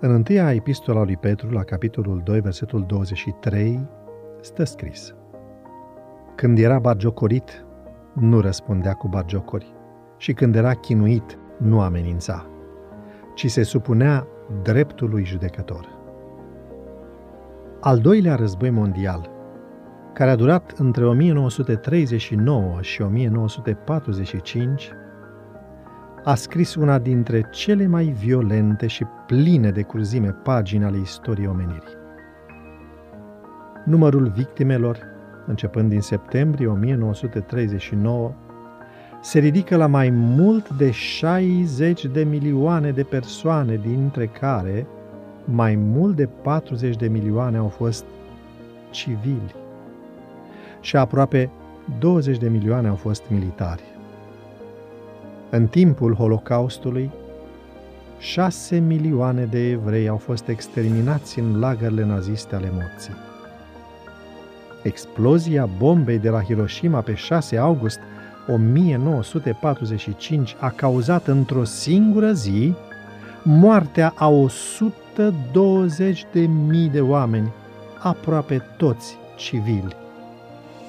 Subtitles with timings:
[0.00, 3.88] În întâia epistola lui Petru, la capitolul 2, versetul 23,
[4.40, 5.14] stă scris
[6.34, 7.64] Când era bagiocorit,
[8.12, 9.74] nu răspundea cu bagiocori
[10.16, 12.46] și când era chinuit, nu amenința,
[13.34, 14.26] ci se supunea
[14.62, 15.88] dreptului judecător.
[17.80, 19.30] Al doilea război mondial,
[20.12, 24.90] care a durat între 1939 și 1945,
[26.26, 31.96] a scris una dintre cele mai violente și pline de curzime pagini ale istoriei omenirii.
[33.84, 34.98] Numărul victimelor,
[35.46, 38.32] începând din septembrie 1939,
[39.22, 44.86] se ridică la mai mult de 60 de milioane de persoane, dintre care
[45.44, 48.04] mai mult de 40 de milioane au fost
[48.90, 49.54] civili
[50.80, 51.50] și aproape
[51.98, 53.95] 20 de milioane au fost militari.
[55.56, 57.10] În timpul Holocaustului,
[58.18, 63.14] 6 milioane de evrei au fost exterminați în lagările naziste ale morții.
[64.82, 67.98] Explozia bombei de la Hiroshima pe 6 august
[68.48, 72.74] 1945 a cauzat într-o singură zi
[73.42, 77.52] moartea a 120 de mii de oameni,
[77.98, 79.96] aproape toți civili,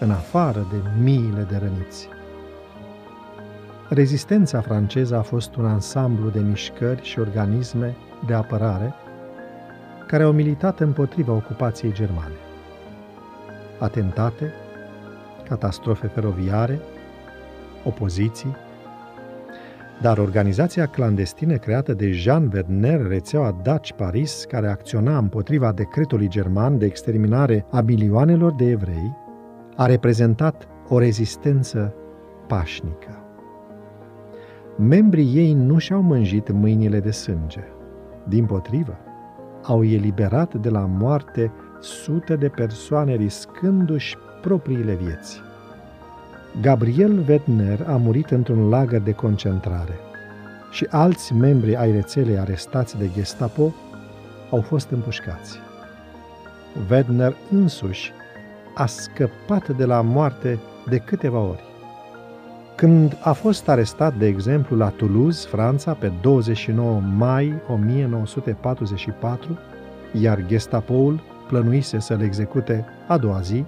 [0.00, 2.08] în afară de miile de răniți.
[3.88, 8.94] Rezistența franceză a fost un ansamblu de mișcări și organisme de apărare
[10.06, 12.34] care au militat împotriva ocupației germane.
[13.78, 14.52] Atentate,
[15.48, 16.80] catastrofe feroviare,
[17.84, 18.56] opoziții,
[20.00, 26.78] dar organizația clandestină creată de Jean Werner, rețeaua Dutch Paris, care acționa împotriva decretului german
[26.78, 29.16] de exterminare a milioanelor de evrei,
[29.76, 31.94] a reprezentat o rezistență
[32.46, 33.25] pașnică.
[34.78, 37.60] Membrii ei nu și-au mânjit mâinile de sânge.
[38.28, 38.96] Din potrivă,
[39.62, 45.40] au eliberat de la moarte sute de persoane riscându-și propriile vieți.
[46.60, 49.94] Gabriel Wettner a murit într-un lagăr de concentrare
[50.70, 53.74] și alți membri ai rețelei arestați de Gestapo
[54.50, 55.58] au fost împușcați.
[56.90, 58.12] Wettner însuși
[58.74, 61.75] a scăpat de la moarte de câteva ori.
[62.76, 69.58] Când a fost arestat, de exemplu, la Toulouse, Franța, pe 29 mai 1944,
[70.20, 73.64] iar Gestapoul plănuise să-l execute a doua zi,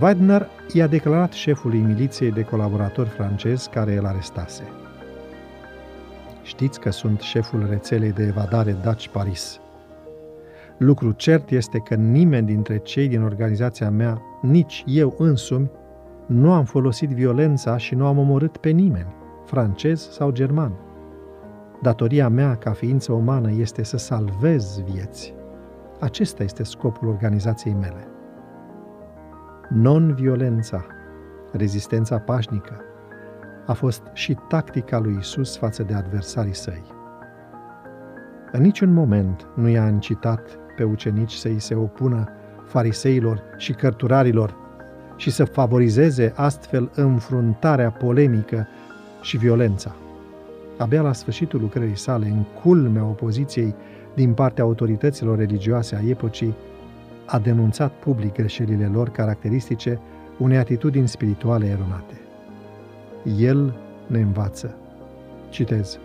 [0.00, 4.62] Weidner i-a declarat șefului miliției de colaboratori francezi care îl arestase.
[6.42, 9.60] Știți că sunt șeful rețelei de evadare Dutch Paris.
[10.78, 15.70] Lucru cert este că nimeni dintre cei din organizația mea, nici eu însumi,
[16.26, 19.14] nu am folosit violența și nu am omorât pe nimeni,
[19.44, 20.72] francez sau german.
[21.82, 25.34] Datoria mea ca ființă umană este să salvez vieți.
[26.00, 28.08] Acesta este scopul organizației mele.
[29.68, 30.86] Non-violența,
[31.52, 32.80] rezistența pașnică,
[33.66, 36.84] a fost și tactica lui Isus față de adversarii săi.
[38.52, 42.28] În niciun moment nu i-a incitat pe ucenici să îi se opună
[42.64, 44.63] fariseilor și cărturarilor
[45.16, 48.66] și să favorizeze astfel înfruntarea polemică
[49.22, 49.94] și violența.
[50.78, 53.74] Abia la sfârșitul lucrării sale, în culmea opoziției
[54.14, 56.54] din partea autorităților religioase a epocii,
[57.26, 60.00] a denunțat public greșelile lor caracteristice
[60.38, 62.20] unei atitudini spirituale eronate.
[63.38, 63.74] El
[64.06, 64.76] ne învață.
[65.48, 65.98] Citez.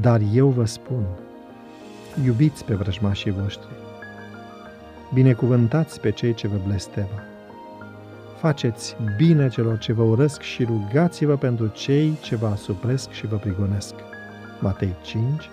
[0.00, 1.02] Dar eu vă spun,
[2.24, 3.68] iubiți pe vrăjmașii voștri,
[5.14, 7.22] binecuvântați pe cei ce vă blestemă,
[8.44, 13.36] faceți bine celor ce vă urăsc și rugați-vă pentru cei ce vă asupresc și vă
[13.36, 13.94] prigonesc.
[14.60, 15.50] Matei 5,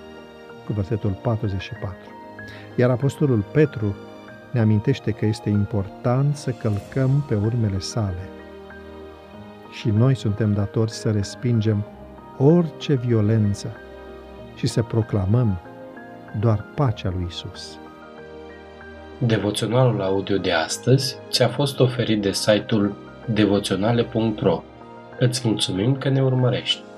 [0.65, 1.97] cu versetul 44.
[2.75, 3.95] Iar Apostolul Petru
[4.51, 8.29] ne amintește că este important să călcăm pe urmele sale.
[9.71, 11.85] Și noi suntem datori să respingem
[12.37, 13.67] orice violență
[14.55, 15.59] și să proclamăm
[16.39, 17.79] doar pacea lui Isus.
[19.25, 22.95] Devoționalul audio de astăzi ți-a fost oferit de site-ul
[23.25, 24.63] devoționale.ro.
[25.19, 26.90] Îți mulțumim că ne urmărești!